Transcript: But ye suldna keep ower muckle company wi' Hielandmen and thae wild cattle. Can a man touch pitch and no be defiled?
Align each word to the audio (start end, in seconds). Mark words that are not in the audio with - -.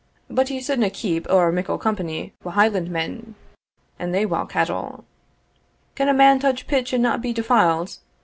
But 0.31 0.49
ye 0.49 0.59
suldna 0.59 0.89
keep 0.91 1.27
ower 1.29 1.51
muckle 1.51 1.77
company 1.77 2.33
wi' 2.43 2.53
Hielandmen 2.53 3.35
and 3.99 4.11
thae 4.11 4.25
wild 4.25 4.49
cattle. 4.49 5.05
Can 5.93 6.09
a 6.09 6.11
man 6.15 6.39
touch 6.39 6.65
pitch 6.65 6.91
and 6.91 7.03
no 7.03 7.19
be 7.19 7.31
defiled? 7.33 7.99